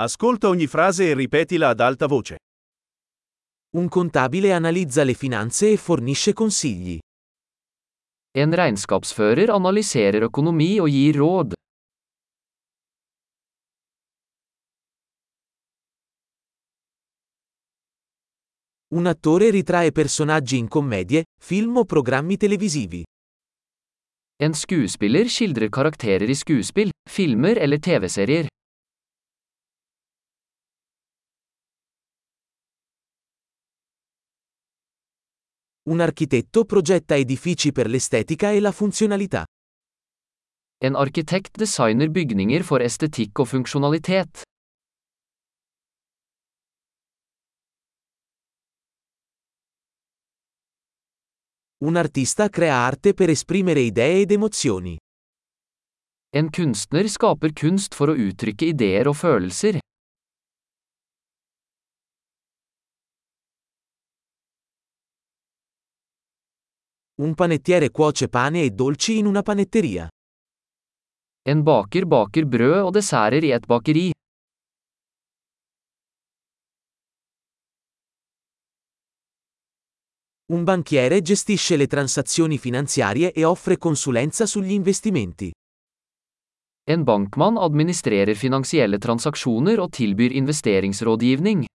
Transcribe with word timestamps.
Ascolta 0.00 0.46
ogni 0.46 0.68
frase 0.68 1.10
e 1.10 1.14
ripetila 1.14 1.70
ad 1.70 1.80
alta 1.80 2.06
voce. 2.06 2.36
Un 3.70 3.88
contabile 3.88 4.52
analizza 4.52 5.02
le 5.02 5.12
finanze 5.12 5.72
e 5.72 5.76
fornisce 5.76 6.32
consigli. 6.32 7.00
En 8.30 8.54
regnskapsfører 8.54 9.50
analyserer 9.50 10.22
økonomi 10.22 10.78
og 10.78 10.86
gir 10.94 11.18
råd. 11.18 11.56
Un 18.94 19.06
attore 19.06 19.50
ritrae 19.50 19.90
personaggi 19.90 20.58
in 20.58 20.68
commedie, 20.68 21.24
film 21.42 21.76
o 21.82 21.84
programmi 21.84 22.36
televisivi. 22.36 23.02
En 24.38 24.54
skuespiller 24.54 25.26
skildrer 25.26 25.68
karakterer 25.68 26.30
i 26.30 26.38
skuespill, 26.38 26.94
filmer 27.10 27.58
eller 27.58 27.82
TV-serier. 27.82 28.47
Un 35.88 36.00
architetto 36.00 36.66
progetta 36.66 37.16
edifici 37.16 37.72
per 37.72 37.88
l'estetica 37.88 38.50
e 38.50 38.60
la 38.60 38.72
funzionalità. 38.72 39.46
En 40.84 40.94
arkitekt 40.94 41.56
designer 41.56 42.10
bygninger 42.10 42.62
for 42.62 42.82
estetikk 42.84 43.40
og 43.40 43.48
funksjonalitet. 43.48 44.42
Un 51.80 51.96
artista 51.96 52.50
crea 52.50 52.76
arte 52.84 53.14
per 53.14 53.30
esprimere 53.30 53.80
idee 53.80 54.20
ed 54.20 54.36
emozioni. 54.36 54.98
En 56.36 56.50
kunstner 56.50 57.08
skaper 57.08 57.56
kunst 57.56 57.94
for 57.96 58.12
å 58.12 58.18
uttrykke 58.28 58.74
ideer 58.76 59.08
og 59.08 59.16
følelser. 59.16 59.80
Un 67.20 67.34
panettiere 67.34 67.90
cuoce 67.90 68.28
pane 68.28 68.62
e 68.62 68.70
dolci 68.70 69.18
in 69.18 69.26
una 69.26 69.42
panetteria. 69.42 70.08
En 71.42 71.62
baker 71.62 72.06
baker 72.06 72.46
brød 72.46 72.84
og 72.84 72.92
desserter 72.94 73.42
i 73.42 73.50
et 73.50 73.66
bakeri. 73.66 74.12
Un 80.52 80.62
banchiere 80.62 81.20
gestisce 81.20 81.76
le 81.76 81.88
transazioni 81.88 82.56
finanziarie 82.56 83.32
e 83.32 83.44
offre 83.44 83.78
consulenza 83.78 84.46
sugli 84.46 84.70
investimenti. 84.70 85.50
En 86.88 87.02
bankmann 87.02 87.58
administrerer 87.58 88.34
finansielle 88.34 88.98
transaksjoner 88.98 89.80
og 89.80 89.90
tilbyr 89.90 90.30
investeringsrådgivning. 90.38 91.66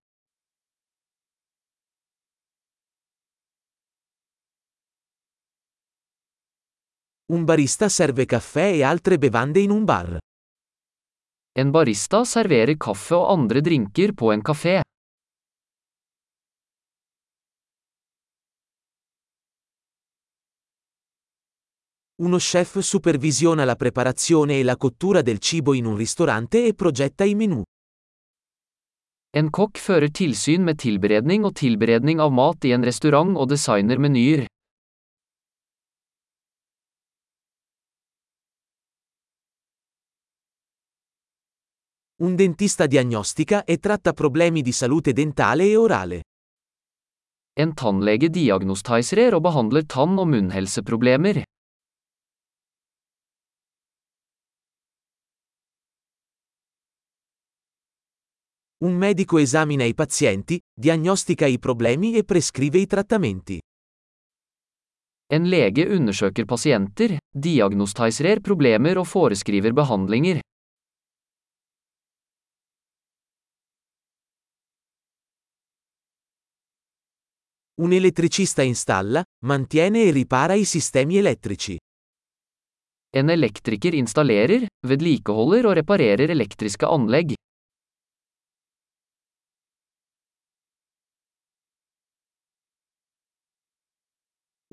Un 7.32 7.46
barista 7.46 7.88
serve 7.88 8.26
caffè 8.26 8.74
e 8.74 8.84
altre 8.84 9.18
bevande 9.18 9.62
in 9.62 9.70
un 9.70 9.86
bar. 9.86 10.18
En 11.56 11.72
barista 11.72 12.26
serverer 12.26 12.76
kaffe 12.76 13.16
og 13.16 13.30
andre 13.32 13.62
drinker 13.62 14.12
på 14.12 14.34
en 14.34 14.42
kafé. 14.42 14.82
Uno 22.24 22.40
chef 22.40 22.80
supervisiona 22.80 23.64
la 23.64 23.76
preparazione 23.76 24.60
e 24.60 24.64
la 24.64 24.76
cottura 24.76 25.22
del 25.22 25.40
cibo 25.40 25.74
in 25.74 25.86
un 25.86 25.96
ristorante 25.96 26.66
e 26.66 26.74
progetta 26.74 27.24
i 27.24 27.36
menù. 27.36 27.64
En 29.32 29.50
kokk 29.50 29.80
fører 29.80 30.12
tilsyn 30.12 30.64
med 30.64 30.78
tilberedning 30.78 31.46
og 31.46 31.56
tilberedning 31.56 32.20
av 32.20 32.32
mat 32.32 32.66
i 32.66 32.74
en 32.76 32.84
restaurant 32.84 33.38
og 33.38 33.50
designer 33.50 33.98
menyer. 33.98 34.46
Un 42.24 42.38
dentista 42.38 42.88
diagnostica 42.88 43.66
e 43.66 43.80
tratta 43.80 44.14
problemi 44.14 44.62
di 44.62 44.72
salute 44.72 45.12
dentale 45.12 45.66
e 45.66 45.76
orale. 45.76 46.22
En 47.52 47.74
tannlege 47.74 48.30
diagnostiserer 48.30 49.36
og 49.36 49.42
behandler 49.44 49.84
tann- 49.84 50.18
og 50.18 50.30
munnhelseproblemer. 50.32 51.44
Un 58.86 58.96
medico 58.96 59.38
esamina 59.38 59.84
i 59.84 59.94
pazienti, 59.94 60.62
diagnostica 60.74 61.46
i 61.46 61.60
problemi 61.60 62.16
e 62.16 62.24
prescrive 62.24 62.80
i 62.80 62.86
trattamenti. 62.86 63.60
En 65.28 65.50
lege 65.50 65.90
undersøker 65.92 66.46
pasienter, 66.46 67.18
diagnostiserer 67.36 68.40
problemer 68.40 68.98
og 68.98 69.08
foreskriver 69.08 69.74
behandlinger. 69.74 70.40
Un 77.76 77.92
elettricista 77.92 78.62
installa, 78.62 79.24
mantiene 79.46 80.04
e 80.04 80.12
ripara 80.12 80.54
i 80.54 80.64
sistemi 80.64 81.18
elettrici. 81.18 81.76
En 83.10 83.30
elektriker 83.30 83.96
installerer, 83.98 84.68
vedlikeholder 84.86 85.66
og 85.66 85.74
reparerer 85.80 86.30
elektriske 86.30 86.86
anlegg. 86.86 87.34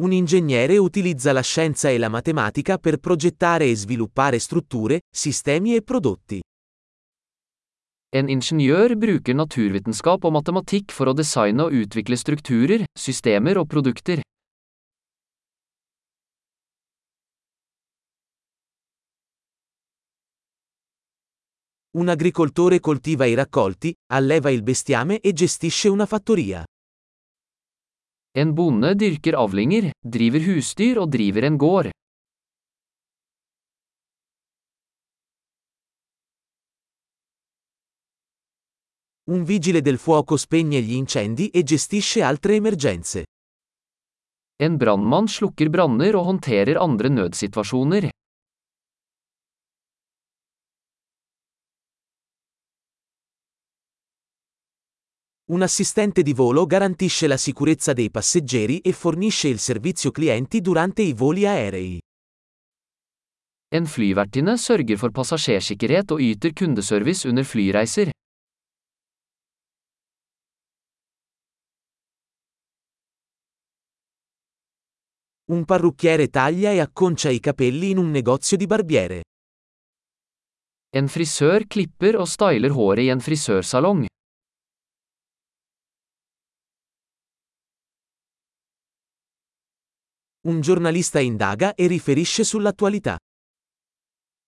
Un 0.02 0.12
ingegnere 0.12 0.76
utilizza 0.76 1.32
la 1.32 1.40
scienza 1.40 1.88
e 1.88 1.96
la 1.96 2.10
matematica 2.10 2.76
per 2.76 2.98
progettare 2.98 3.64
e 3.64 3.76
sviluppare 3.76 4.38
strutture, 4.38 5.00
sistemi 5.10 5.74
e 5.74 5.80
prodotti. 5.80 6.40
En 8.10 8.26
ingeniør 8.26 8.96
bruker 8.98 9.36
naturvitenskap 9.38 10.24
og 10.26 10.32
matematikk 10.34 10.90
for 10.90 11.06
å 11.06 11.12
designe 11.14 11.68
og 11.68 11.76
utvikle 11.78 12.16
strukturer, 12.18 12.82
systemer 12.98 13.60
og 13.60 13.68
produkter. 13.70 14.24
Un 21.94 22.10
agricoltore 22.10 22.80
coltiva 22.82 23.30
i 23.30 23.38
raccolti, 23.38 23.94
alleva 24.10 24.50
il 24.50 24.66
bestiame 24.66 25.20
e 25.22 25.32
gestisce 25.32 25.88
una 25.88 26.06
fattoria. 26.06 26.64
En 28.34 28.54
bonde 28.54 28.94
dyrker 28.98 29.38
avlinger, 29.38 29.92
driver 30.02 30.42
husdyr 30.50 30.98
og 30.98 31.10
driver 31.14 31.46
en 31.46 31.58
gård. 31.58 31.94
Un 39.30 39.44
vigile 39.44 39.80
del 39.80 39.96
fuoco 39.96 40.36
spegne 40.36 40.80
gli 40.80 40.94
incendi 40.94 41.50
e 41.50 41.62
gestisce 41.62 42.20
altre 42.20 42.56
emergenze. 42.56 43.26
En 44.56 44.76
brannmann 44.76 45.28
slukker 45.28 45.70
branner 45.70 46.16
og 46.18 46.24
håndterer 46.24 46.76
andre 46.76 47.08
nødsituasjoner. 47.08 48.08
Un 55.52 55.62
assistente 55.62 56.22
di 56.22 56.32
volo 56.32 56.66
garantisce 56.66 57.28
la 57.28 57.36
sicurezza 57.36 57.92
dei 57.92 58.10
passeggeri 58.10 58.80
e 58.80 58.92
fornisce 58.92 59.46
il 59.46 59.60
servizio 59.60 60.10
clienti 60.10 60.60
durante 60.60 61.02
i 61.02 61.12
voli 61.12 61.46
aerei. 61.46 61.98
En 63.72 63.86
flyvertinne 63.86 64.58
sørger 64.58 64.96
for 64.98 65.10
passasjersikkerhet 65.14 66.10
og 66.10 66.20
yter 66.20 66.50
kundeservice 66.52 67.28
under 67.28 67.44
flyreiser. 67.44 68.10
Un 75.50 75.64
parrucchiere 75.64 76.28
taglia 76.28 76.70
e 76.70 76.78
acconcia 76.78 77.28
i 77.28 77.40
capelli 77.40 77.90
in 77.90 77.98
un 77.98 78.08
negozio 78.10 78.56
di 78.56 78.66
barbiere. 78.68 79.22
En 80.94 81.08
frisør 81.08 81.66
klipper 81.66 82.14
og 82.22 82.28
styler 82.30 82.70
håret 82.70 83.08
i 83.08 83.10
en 83.10 83.18
frisørsalong. 83.18 84.04
Un 90.46 90.60
giornalista 90.62 91.18
indaga 91.18 91.74
e 91.74 91.88
riferisce 91.88 92.44
sull'attualità. 92.44 93.16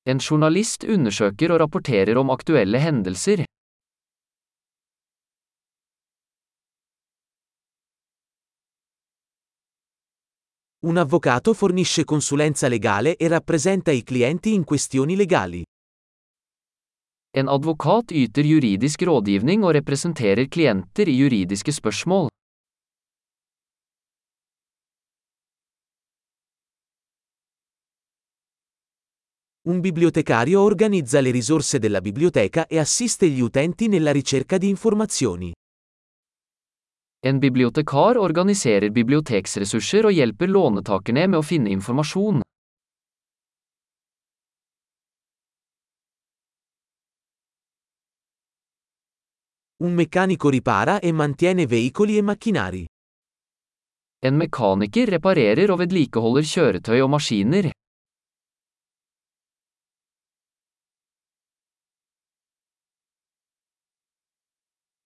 En 0.06 0.22
journalist 0.22 0.86
undersøker 0.86 1.50
og 1.50 1.64
rapporterer 1.66 2.14
om 2.22 2.30
aktuelle 2.30 2.78
hendelser. 2.78 3.42
Un 10.84 10.96
avvocato 10.96 11.54
fornisce 11.54 12.02
consulenza 12.02 12.66
legale 12.66 13.16
e 13.16 13.28
rappresenta 13.28 13.92
i 13.92 14.02
clienti 14.02 14.52
in 14.52 14.64
questioni 14.64 15.14
legali. 15.14 15.62
En 17.30 17.46
advokat 17.46 18.10
yter 18.10 18.44
juridisk 18.44 19.02
rådgivning 19.02 19.62
og 19.62 19.76
representerer 19.78 20.48
klienter 20.48 21.06
i 21.06 21.14
juridiske 21.14 21.70
spørsmål. 21.70 22.26
Un 29.68 29.78
bibliotecario 29.80 30.60
organizza 30.60 31.20
le 31.20 31.30
risorse 31.30 31.78
della 31.78 32.00
biblioteca 32.00 32.66
e 32.66 32.80
assiste 32.80 33.28
gli 33.28 33.40
utenti 33.40 33.86
nella 33.86 34.10
ricerca 34.10 34.58
di 34.58 34.68
informazioni. 34.68 35.52
En 37.24 37.38
bibliotekar 37.38 38.18
organiserer 38.18 38.90
biblioteksressurser 38.90 40.08
og 40.08 40.14
hjelper 40.16 40.50
lånetakerne 40.50 41.28
med 41.30 41.38
å 41.38 41.44
finne 41.46 41.70
informasjon. 41.70 42.40
Un 49.86 49.94
meccanico 49.94 50.50
ripara 50.50 50.98
e 50.98 51.12
mantiene 51.12 51.68
veicoli 51.70 52.18
e 52.18 52.26
macchinari. 52.26 52.82
En 54.26 54.34
mekaniker 54.42 55.14
reparerer 55.14 55.70
og 55.70 55.78
vedlikeholder 55.84 56.46
kjøretøy 56.46 56.98
og 57.06 57.10
maskiner. 57.14 57.70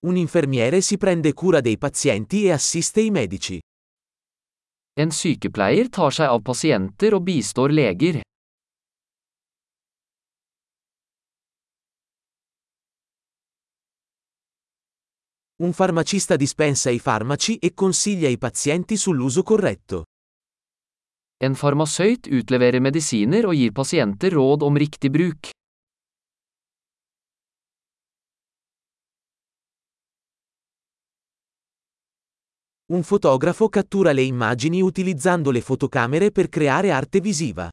Un 0.07 0.15
infermiere 0.15 0.79
si 0.79 0.95
prende 0.97 1.33
cura 1.33 1.59
dei 1.59 1.77
pazienti 1.77 2.45
e 2.45 2.51
assiste 2.51 3.01
i 3.01 3.11
medici. 3.11 3.59
En 4.95 5.11
sykepleier 5.11 5.89
tar 5.89 6.13
seg 6.15 6.31
av 6.31 6.39
pasienter 6.47 7.11
og 7.17 7.25
bistår 7.27 7.73
leger. 7.75 8.21
Un 15.59 15.73
farmacista 15.73 16.37
dispensa 16.37 16.89
i 16.89 16.99
farmaci 16.99 17.57
e 17.57 17.73
consiglia 17.73 18.29
i 18.29 18.37
pazienti 18.37 18.95
sull'uso 18.95 19.43
corretto. 19.43 20.05
En 21.43 21.53
farmasøyt 21.53 22.31
utleverer 22.31 22.79
medisiner 22.79 23.43
og 23.45 23.59
gir 23.59 23.75
pasienter 23.75 24.39
råd 24.39 24.63
om 24.63 24.77
riktig 24.79 25.11
bruk. 25.11 25.56
Un 32.89 33.03
fotografo 33.03 33.67
cattura 33.67 34.13
le 34.13 34.21
immagini 34.21 34.81
utilizzando 34.81 35.51
le 35.51 35.59
fotocamere 35.59 36.31
per 36.31 36.47
creare 36.47 36.91
arte 36.91 37.19
visiva. 37.19 37.69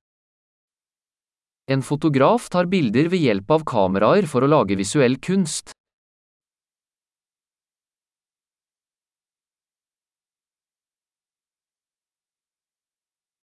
En 1.70 1.82
fotograf 1.82 2.49
tar 2.49 2.66
bilder 2.66 3.06
ved 3.08 3.20
hjelp 3.22 3.55
av 3.55 3.62
kameraer 3.62 4.26
for 4.26 4.43
å 4.43 4.49
lage 4.50 4.75
visuell 4.75 5.20
kunst. 5.22 5.70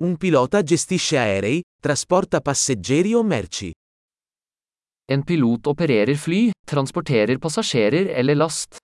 Un 0.03 0.17
pilota 0.19 0.65
gestisce 0.67 1.15
aerei, 1.23 1.61
trasporta 1.79 2.41
passeggeri 2.41 3.15
o 3.15 3.23
merci. 3.23 3.71
En 5.07 5.23
pilot 5.23 5.71
opererer 5.71 6.19
fly, 6.19 6.49
transporterer 6.67 7.39
passasjerer 7.39 8.11
eller 8.11 8.35
last. 8.35 8.80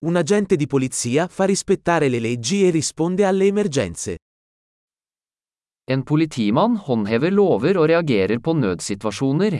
Un 0.00 0.14
agente 0.14 0.54
di 0.54 0.68
polizia 0.68 1.26
fa 1.26 1.44
rispettare 1.44 2.08
le 2.08 2.20
leggi 2.20 2.64
e 2.64 2.70
risponde 2.70 3.24
alle 3.24 3.46
emergenze. 3.46 4.18
En 5.84 6.04
politimann 6.04 6.76
håndhever 6.76 7.32
lover 7.32 7.78
og 7.78 7.88
reagerer 7.88 8.38
på 8.38 8.52
nødsituasjoner. 8.52 9.58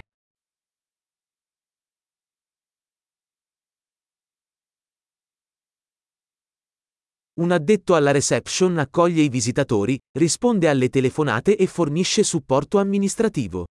Un 7.41 7.51
addetto 7.51 7.95
alla 7.95 8.13
reception 8.13 8.79
accoglie 8.79 9.23
i 9.23 9.29
visitatori, 9.29 9.99
risponde 10.19 10.69
alle 10.69 10.89
telefonate 10.89 11.57
e 11.57 11.67
fornisce 11.67 12.23
supporto 12.23 12.79
amministrativo. 12.79 13.65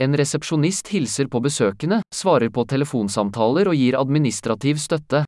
En 0.00 0.16
resepsjonist 0.16 0.88
hilser 0.88 1.26
på 1.28 1.42
besøkende, 1.44 1.98
svarer 2.14 2.48
på 2.48 2.64
telefonsamtaler 2.64 3.68
og 3.68 3.76
gir 3.76 3.98
administrativ 4.00 4.78
støtte. 4.80 5.26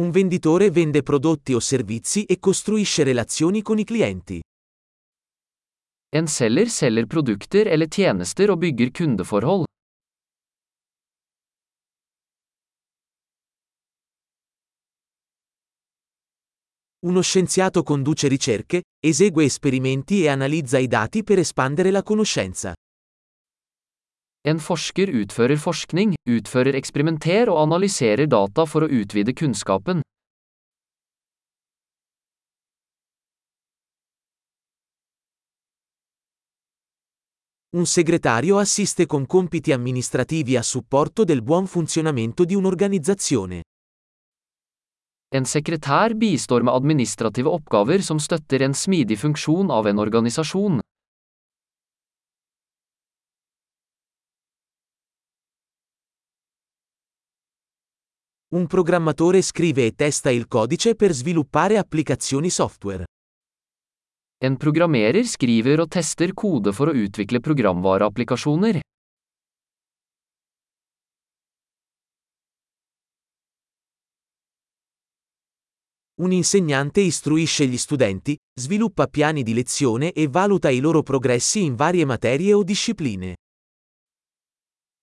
Un 0.00 0.12
venditore 0.12 0.68
vende 0.68 1.00
prodotti 1.02 1.56
o 1.56 1.60
servizi 1.60 2.26
e 2.28 2.36
costruisce 2.36 3.04
relazioni 3.04 3.62
con 3.62 3.78
i 3.78 3.84
clienti. 3.84 4.42
En 6.12 6.28
selger 6.28 6.68
selger 6.68 7.06
produkter 7.06 7.66
eller 7.66 7.88
tjenester 7.88 8.52
og 8.52 8.60
bygger 8.60 8.92
kundeforhold. 8.92 9.69
Uno 17.02 17.22
scienziato 17.22 17.82
conduce 17.82 18.28
ricerche, 18.28 18.82
esegue 19.02 19.46
esperimenti 19.46 20.22
e 20.22 20.28
analizza 20.28 20.76
i 20.76 20.86
dati 20.86 21.22
per 21.22 21.38
espandere 21.38 21.90
la 21.90 22.02
conoscenza. 22.02 22.74
En 24.42 24.58
forsker 24.58 25.08
utfører 25.08 25.56
forskning, 25.56 26.12
utfører 26.28 26.76
eksperimenter 26.76 27.48
og 27.48 27.62
analyserer 27.62 28.28
data 28.28 28.66
for 28.66 28.84
å 28.84 28.90
utvide 28.92 29.32
kunnskapen. 29.32 30.04
Un 37.76 37.86
segretario 37.86 38.58
assiste 38.58 39.06
con 39.06 39.24
compiti 39.24 39.72
amministrativi 39.72 40.56
a 40.56 40.62
supporto 40.62 41.24
del 41.24 41.40
buon 41.40 41.66
funzionamento 41.66 42.44
di 42.44 42.54
un'organizzazione. 42.54 43.62
En 45.30 45.44
sekretær 45.46 46.16
bistår 46.18 46.64
med 46.66 46.74
administrative 46.74 47.50
oppgaver 47.54 48.02
som 48.02 48.18
støtter 48.18 48.64
en 48.66 48.72
smidig 48.74 49.14
funksjon 49.20 49.70
av 49.70 49.86
en 49.86 50.02
organisasjon. 50.02 50.80
Un 58.58 58.66
programmatore 58.66 59.44
scrive 59.46 59.86
e 59.86 59.94
testa 59.94 60.34
il 60.34 60.48
codice 60.48 60.96
per 60.96 61.14
sviluppare 61.14 61.78
applicazioni 61.78 62.50
software. 62.50 63.06
En 64.42 64.56
programmerer 64.56 65.22
skriver 65.22 65.84
og 65.84 65.92
tester 65.94 66.34
kode 66.34 66.74
for 66.74 66.90
å 66.90 66.96
utvikle 67.06 67.38
programvareapplikasjoner. 67.38 68.80
Un 76.20 76.32
insegnante 76.32 77.00
istruisce 77.00 77.66
gli 77.66 77.78
studenti, 77.78 78.36
sviluppa 78.52 79.06
piani 79.06 79.42
di 79.42 79.54
lezione 79.54 80.12
e 80.12 80.28
valuta 80.28 80.68
i 80.68 80.78
loro 80.78 81.02
progressi 81.02 81.62
in 81.62 81.74
varie 81.76 82.04
materie 82.04 82.52
o 82.52 82.62
discipline. 82.62 83.36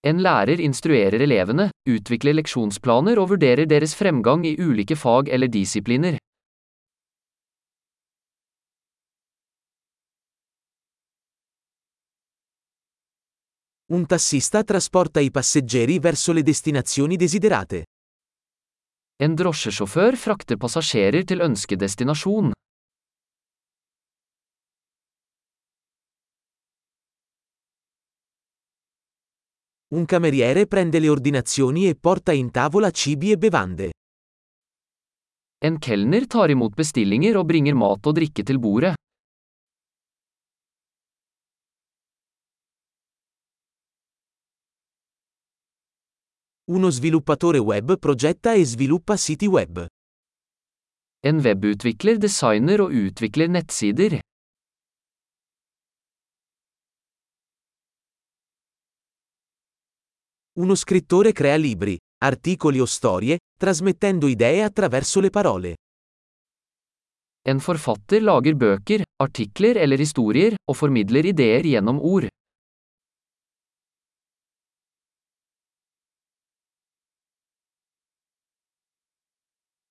En 0.05 0.21
lærer 0.21 0.59
instruerer 0.59 1.19
elevene, 1.19 1.71
utvikler 1.89 2.37
leksjonsplaner 2.37 3.17
og 3.17 3.31
vurderer 3.33 3.65
deres 3.65 3.95
fremgang 3.97 4.45
i 4.45 4.53
ulike 4.61 4.93
fag 4.93 5.33
eller 5.33 5.49
disipliner. 5.49 6.21
Un 13.89 14.05
tassista 14.05 14.63
trasporta 14.63 15.19
i 15.19 15.31
passeggeri 15.31 15.97
verso 15.97 16.31
le 16.31 16.43
destinazioni 16.43 17.15
desiderate. 17.15 17.85
En 19.17 19.33
drosjesjåfør 19.33 20.13
frakter 20.13 20.59
passasjerer 20.61 21.23
til 21.25 21.41
ønskedestinasjon. 21.41 22.51
Un 29.97 30.05
cameriere 30.05 30.67
prende 30.67 30.99
le 31.01 31.09
ordinazioni 31.09 31.87
e 31.89 31.95
porta 31.95 32.35
in 32.37 32.51
tavola 32.51 32.91
cibi 32.91 33.31
e 33.31 33.37
bevande. 33.37 33.89
En 35.65 35.79
kelner 35.79 36.27
tar 36.27 36.53
imot 36.53 36.75
bestillinger 36.77 37.39
og 37.41 37.47
bringer 37.49 37.73
mat 37.73 38.05
og 38.05 38.19
drikke 38.19 38.45
til 38.45 38.59
bordet. 38.61 38.96
Uno 46.69 46.89
sviluppatore 46.91 47.59
web 47.59 47.97
progetta 47.97 48.51
e 48.51 48.65
sviluppa 48.65 49.15
siti 49.15 49.47
web. 49.47 49.85
En 51.23 51.39
webutvikler 51.39 52.17
designer 52.17 52.81
og 52.83 52.91
utvikler 52.91 53.47
nettsider. 53.47 54.17
Uno 60.59 60.75
scrittore 60.75 61.31
crea 61.31 61.55
libri, 61.55 61.95
articoli 62.25 62.81
o 62.81 62.85
storie, 62.85 63.37
trasmettendo 63.57 64.27
idee 64.27 64.61
attraverso 64.63 65.21
le 65.21 65.29
parole. 65.29 65.75
En 67.47 67.61
forfatter 67.61 68.19
lager 68.19 68.55
bøker, 68.55 69.05
artikler 69.23 69.79
eller 69.79 70.03
historier, 70.03 70.59
og 70.67 70.75
formidler 70.75 71.31
ideer 71.31 71.63
gjennom 71.63 72.03
ord. 72.03 72.27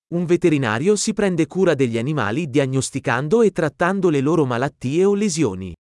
Un 0.09 0.25
veterinario 0.25 0.95
si 0.95 1.13
prende 1.13 1.47
cura 1.47 1.75
degli 1.75 1.97
animali 1.97 2.49
diagnosticando 2.49 3.41
e 3.41 3.51
trattando 3.51 4.09
le 4.09 4.21
loro 4.21 4.45
malattie 4.45 5.03
o 5.03 5.13
lesioni. 5.13 5.73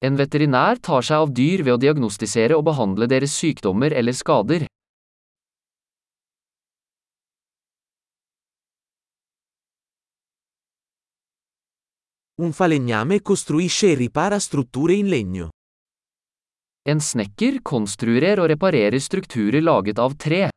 En 0.00 0.14
veterinær 0.16 0.80
tar 0.80 1.04
seg 1.04 1.18
av 1.20 1.32
dyr 1.32 1.60
ved 1.60 1.74
å 1.74 1.82
diagnostisere 1.82 2.56
og 2.56 2.64
behandle 2.64 3.04
deres 3.04 3.36
sykdommer 3.36 3.92
eller 3.92 4.16
skader. 4.16 4.64
Un 12.40 12.56
falegname 12.56 13.20
costruisce 13.20 13.92
e 13.92 13.94
ripara 13.94 14.40
strutture 14.40 14.96
in 14.96 15.12
legno. 15.12 15.50
En 16.88 17.00
snekker 17.00 17.60
konstruerer 17.60 18.40
og 18.40 18.48
reparerer 18.56 18.98
strukturer 18.98 19.60
laget 19.60 20.00
av 20.00 20.16
tre. 20.16 20.48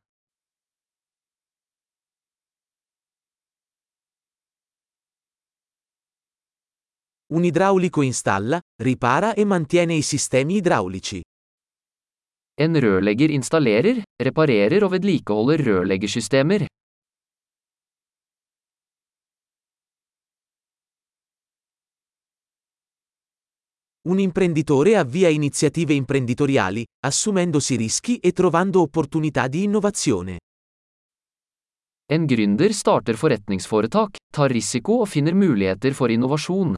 Un 7.30 7.44
idraulico 7.44 8.02
installa, 8.02 8.58
ripara 8.82 9.34
e 9.34 9.44
mantiene 9.44 9.94
i 9.94 10.02
sistemi 10.02 10.56
idraulici. 10.56 11.22
En 12.56 12.80
rørlegger 12.80 13.30
installerer, 13.30 14.02
reparerer 14.16 14.86
og 14.86 14.94
vedlikeholder 14.94 15.64
rørleggersystemer. 15.68 16.66
Un 24.08 24.20
imprenditore 24.20 24.96
avvia 24.96 25.28
iniziative 25.28 25.94
imprenditoriali, 25.94 26.86
assumendosi 27.06 27.76
rischi 27.76 28.18
e 28.20 28.32
trovando 28.32 28.80
opportunità 28.80 29.50
di 29.50 29.64
innovazione. 29.64 30.40
En 32.10 32.26
gründer 32.26 32.72
starter 32.72 33.18
forretningsforetak, 33.18 34.16
tar 34.32 34.50
risiko 34.50 35.02
og 35.02 35.10
finner 35.10 35.36
muligheter 35.36 35.92
for 35.92 36.10
innovasjon. 36.10 36.78